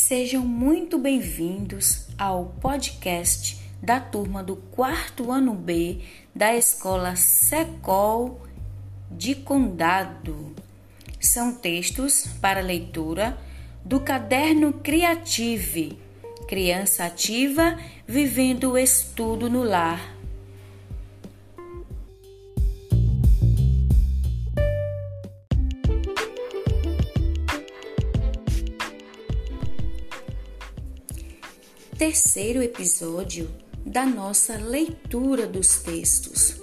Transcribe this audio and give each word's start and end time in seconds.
Sejam 0.00 0.46
muito 0.46 0.96
bem-vindos 0.96 2.06
ao 2.16 2.54
podcast 2.60 3.60
da 3.82 3.98
turma 3.98 4.44
do 4.44 4.54
quarto 4.54 5.32
ano 5.32 5.52
B 5.52 5.98
da 6.32 6.54
Escola 6.54 7.16
Secol 7.16 8.40
de 9.10 9.34
Condado. 9.34 10.54
São 11.20 11.52
textos 11.52 12.28
para 12.40 12.60
leitura 12.60 13.36
do 13.84 13.98
caderno 13.98 14.72
Criative, 14.72 15.98
Criança 16.46 17.04
Ativa 17.04 17.76
Vivendo 18.06 18.70
o 18.70 18.78
Estudo 18.78 19.50
no 19.50 19.64
Lar 19.64 20.17
terceiro 31.98 32.62
episódio 32.62 33.50
da 33.84 34.06
nossa 34.06 34.56
leitura 34.56 35.48
dos 35.48 35.80
textos. 35.80 36.54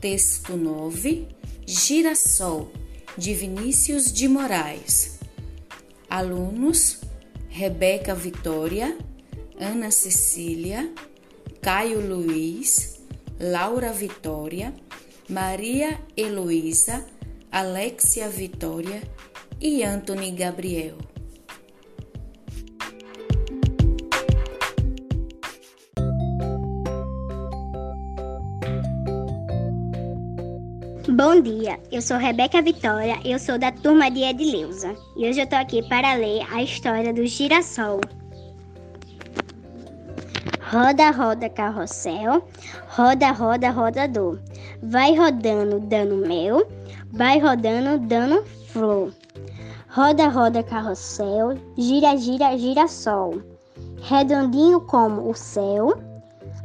Texto 0.00 0.56
9: 0.56 1.28
Girassol, 1.64 2.72
de 3.16 3.34
Vinícius 3.34 4.12
de 4.12 4.26
Moraes. 4.26 5.20
Alunos: 6.10 7.02
Rebeca 7.48 8.16
Vitória, 8.16 8.98
Ana 9.60 9.92
Cecília, 9.92 10.92
Caio 11.60 12.00
Luiz, 12.00 13.00
Laura 13.38 13.92
Vitória, 13.92 14.74
Maria 15.28 16.00
Heloísa, 16.16 17.06
Alexia 17.48 18.28
Vitória 18.28 19.04
e 19.60 19.84
Anthony 19.84 20.32
Gabriel. 20.32 21.11
Bom 31.14 31.42
dia, 31.42 31.78
eu 31.90 32.00
sou 32.00 32.16
Rebeca 32.16 32.62
Vitória, 32.62 33.18
eu 33.22 33.38
sou 33.38 33.58
da 33.58 33.70
turma 33.70 34.10
de 34.10 34.22
Edileuza 34.22 34.96
e 35.14 35.28
hoje 35.28 35.42
eu 35.42 35.46
tô 35.46 35.56
aqui 35.56 35.86
para 35.86 36.14
ler 36.14 36.40
a 36.50 36.62
história 36.62 37.12
do 37.12 37.26
girassol. 37.26 38.00
Roda, 40.70 41.10
roda, 41.10 41.50
carrossel, 41.50 42.48
roda, 42.88 43.30
roda, 43.30 43.70
rodador. 43.70 44.38
Vai 44.82 45.14
rodando, 45.14 45.80
dando 45.80 46.16
mel, 46.16 46.66
vai 47.12 47.38
rodando, 47.38 47.98
dando 48.06 48.42
flor. 48.68 49.12
Roda, 49.90 50.28
roda, 50.28 50.62
carrossel, 50.62 51.58
gira, 51.76 52.16
gira, 52.16 52.56
girassol. 52.56 53.42
Redondinho 54.00 54.80
como 54.80 55.28
o 55.28 55.34
céu, 55.34 55.92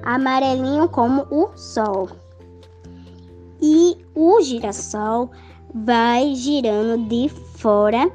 amarelinho 0.03 0.87
como 0.87 1.27
o 1.29 1.49
sol 1.57 2.07
e 3.61 3.97
o 4.15 4.41
girassol 4.41 5.31
vai 5.73 6.35
girando 6.35 7.07
de 7.07 7.29
fora. 7.29 8.11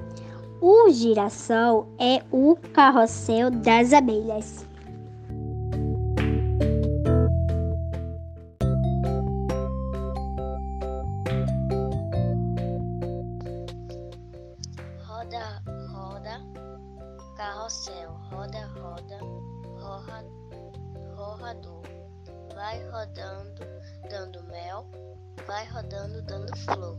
O 0.60 0.88
girassol 0.90 1.88
é 1.98 2.22
o 2.30 2.56
carrossel 2.72 3.50
das 3.50 3.92
abelhas. 3.92 4.64
Roda, 15.04 15.62
roda, 15.92 16.40
carrossel, 17.36 18.12
roda, 18.30 18.66
roda, 18.78 19.18
roda, 19.80 20.24
rodador, 21.16 21.82
vai 22.54 22.80
rodando, 22.90 23.62
dando 24.08 24.42
mel 24.44 24.86
vai 25.46 25.66
rodando 25.68 26.22
dando 26.22 26.56
flor. 26.58 26.98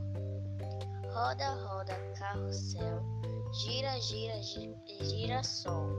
Roda, 1.13 1.49
roda, 1.65 1.93
carrossel, 2.17 3.03
gira, 3.51 3.99
gira, 3.99 4.41
gira 4.41 5.43
sol. 5.43 5.89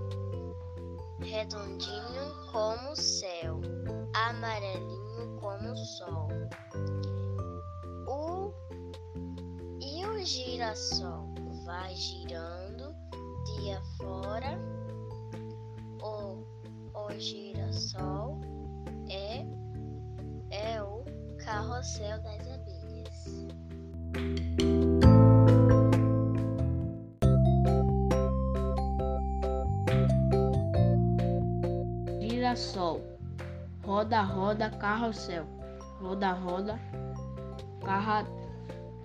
Redondinho 1.20 2.50
como 2.50 2.90
o 2.90 2.96
céu, 2.96 3.60
amarelinho 4.14 5.36
como 5.40 5.72
o 5.72 5.76
sol. 5.76 6.28
O 8.06 8.52
e 9.80 10.04
o 10.06 10.24
girassol 10.24 11.32
vai 11.64 11.94
girando 11.94 12.94
dia 13.56 13.80
fora. 13.98 14.58
O, 16.02 16.44
o 16.98 17.18
girassol 17.18 18.40
é 19.08 19.46
é 20.50 20.82
o 20.82 21.03
Carrossel 21.44 22.22
das 22.22 22.40
Abelhas. 22.48 23.46
Girassol, 32.22 33.02
roda, 33.84 34.22
roda, 34.22 34.70
carrossel, 34.70 35.44
roda, 36.00 36.32
roda, 36.32 36.78
carra, 37.84 38.26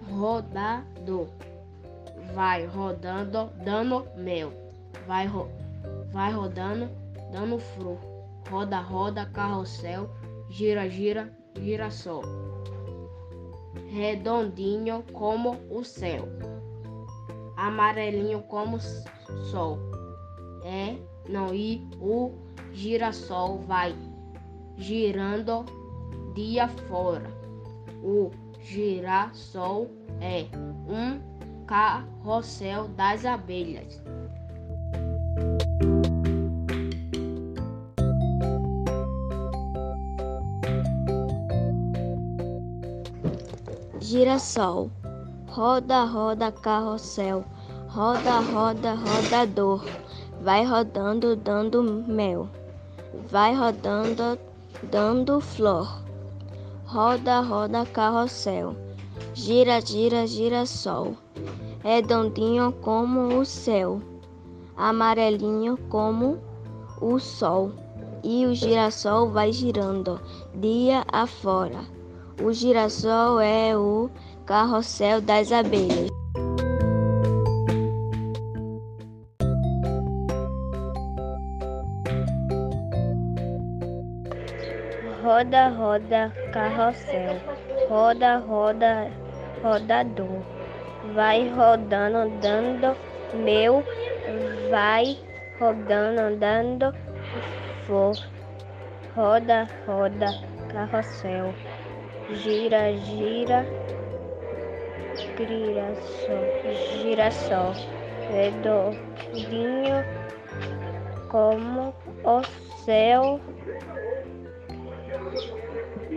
rodador, 0.09 1.27
vai 2.33 2.66
rodando, 2.67 3.51
dando 3.66 4.07
mel, 4.16 4.53
vai, 5.06 5.27
ro, 5.27 5.50
vai 6.13 6.31
rodando, 6.31 6.89
dando 7.33 7.59
flor, 7.59 8.00
roda, 8.50 8.79
roda, 8.79 9.25
carrossel, 9.25 10.09
gira, 10.50 10.89
gira, 10.89 11.38
girassol, 11.58 12.24
redondinho 13.90 15.04
como 15.14 15.58
o 15.70 15.84
céu, 15.84 16.28
amarelinho 17.56 18.42
como 18.44 18.78
o 18.78 18.80
sol. 19.52 19.80
É, 20.64 20.96
não 21.28 21.54
e 21.54 21.88
o 22.00 22.34
girassol 22.74 23.60
vai 23.60 23.96
girando 24.78 25.66
dia 26.34 26.68
fora. 26.68 27.30
O 28.04 28.31
girassol 28.62 29.90
é 30.22 30.46
um 30.88 31.66
carrossel 31.66 32.88
das 32.90 33.26
abelhas. 33.26 34.02
Girassol, 44.02 44.90
roda, 45.50 46.06
roda, 46.06 46.54
carrossel, 46.54 47.44
roda, 47.90 48.40
roda, 48.40 48.94
rodador, 48.94 49.84
vai 50.42 50.64
rodando, 50.64 51.36
dando 51.36 51.84
mel, 51.84 52.50
vai 53.30 53.54
rodando, 53.54 54.40
dando 54.84 55.42
flor. 55.42 56.02
Roda, 56.86 57.42
roda, 57.42 57.86
carrossel, 57.86 58.74
gira, 59.34 59.82
gira, 59.82 60.26
girassol, 60.26 61.18
redondinho 61.84 62.72
como 62.81 63.38
o 63.38 63.44
céu, 63.44 64.02
amarelinho 64.78 65.78
como 65.90 66.40
o 67.02 67.20
sol, 67.20 67.74
e 68.24 68.46
o 68.46 68.56
girassol 68.56 69.30
vai 69.30 69.52
girando 69.52 70.22
dia 70.56 71.04
afora. 71.12 71.99
O 72.41 72.53
girassol 72.53 73.41
é 73.41 73.75
o 73.75 74.09
carrossel 74.45 75.19
das 75.19 75.51
abelhas. 75.51 76.09
Roda, 85.21 85.68
roda, 85.69 86.33
carrossel, 86.53 87.41
roda, 87.89 88.38
roda, 88.38 89.12
rodador, 89.62 90.42
vai 91.13 91.50
rodando, 91.50 92.39
dando 92.39 92.95
meu, 93.33 93.83
vai 94.69 95.18
rodando, 95.59 96.38
dando 96.38 96.94
flor, 97.85 98.15
roda, 99.13 99.68
roda, 99.85 100.31
carrossel 100.71 101.53
gira, 102.34 102.92
gira, 102.94 103.66
girassol, 105.38 106.46
girassol, 106.64 107.74
redondinho 108.30 110.04
como 111.30 111.94
o 112.24 112.44
céu, 112.84 113.40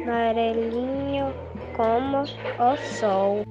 amarelinho 0.05 1.35
como 1.73 2.23
o 2.59 2.77
sol. 2.77 3.43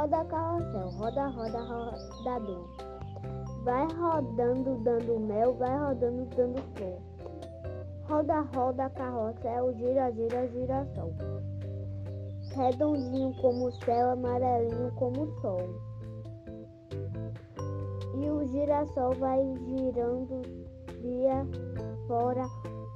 Roda 0.00 0.24
dor. 2.40 2.64
Vai 3.64 3.86
rodando, 3.92 4.76
dando 4.82 5.20
mel, 5.20 5.52
vai 5.54 5.78
rodando, 5.78 6.24
dando 6.34 6.62
flor. 6.74 6.98
Roda, 8.08 8.40
roda, 8.54 8.88
carrossel, 8.90 9.74
gira, 9.74 10.10
gira, 10.12 10.48
girassol. 10.48 11.12
Redondinho 12.56 13.34
como 13.42 13.66
o 13.66 13.72
céu, 13.84 14.12
amarelinho 14.12 14.90
como 14.94 15.24
o 15.24 15.40
sol. 15.42 15.68
E 18.14 18.30
o 18.30 18.46
girassol 18.48 19.12
vai 19.16 19.38
girando 19.66 20.40
dia 21.02 21.46
fora. 22.08 22.46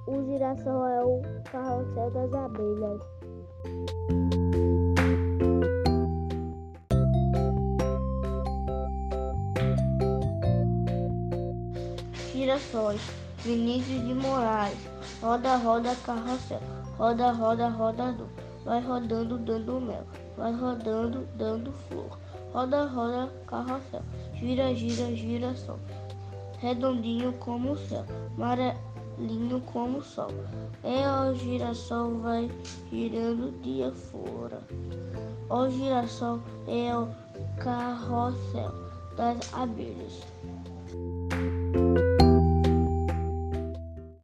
O 0.07 0.25
girassol 0.25 0.87
é 0.87 1.05
o 1.05 1.21
carrossel 1.51 2.11
das 2.11 2.33
abelhas. 2.33 3.03
Girassóis, 12.45 13.01
Vinícius 13.43 14.07
de 14.07 14.13
Moraes, 14.13 14.77
roda, 15.23 15.57
roda, 15.57 15.97
carrossel, 16.05 16.61
roda, 16.99 17.33
roda, 17.33 17.71
rodador, 17.71 18.27
vai 18.67 18.83
rodando, 18.83 19.39
dando 19.39 19.81
mel, 19.81 20.05
vai 20.37 20.53
rodando, 20.53 21.27
dando 21.37 21.73
flor, 21.73 22.19
roda, 22.53 22.85
roda, 22.85 23.33
carrossel, 23.47 24.03
gira, 24.35 24.75
gira, 24.75 25.17
girassol, 25.17 25.79
redondinho 26.59 27.33
como 27.39 27.73
o 27.73 27.79
céu, 27.79 28.05
amarelinho 28.37 29.63
como 29.63 30.01
o 30.01 30.05
sol, 30.05 30.29
é 30.83 31.09
o 31.09 31.35
girassol 31.35 32.19
vai 32.19 32.51
girando 32.91 33.59
dia 33.63 33.91
fora, 33.91 34.61
o 35.49 35.71
girassol 35.71 36.41
é 36.69 36.95
o 36.95 37.09
carrossel 37.59 38.71
das 39.17 39.39
abelhas. 39.55 40.21